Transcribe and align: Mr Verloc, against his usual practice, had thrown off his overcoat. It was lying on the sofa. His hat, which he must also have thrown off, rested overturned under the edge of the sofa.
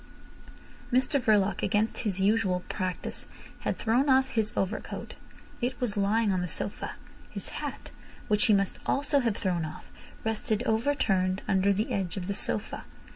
Mr 0.91 1.19
Verloc, 1.21 1.61
against 1.61 1.99
his 1.99 2.19
usual 2.19 2.63
practice, 2.67 3.27
had 3.59 3.77
thrown 3.77 4.09
off 4.09 4.29
his 4.29 4.51
overcoat. 4.57 5.13
It 5.61 5.79
was 5.79 5.95
lying 5.95 6.31
on 6.33 6.41
the 6.41 6.47
sofa. 6.47 6.93
His 7.29 7.49
hat, 7.49 7.91
which 8.27 8.45
he 8.47 8.53
must 8.55 8.79
also 8.87 9.19
have 9.19 9.37
thrown 9.37 9.63
off, 9.63 9.85
rested 10.23 10.63
overturned 10.63 11.43
under 11.47 11.71
the 11.71 11.91
edge 11.91 12.17
of 12.17 12.25
the 12.25 12.33
sofa. 12.33 12.83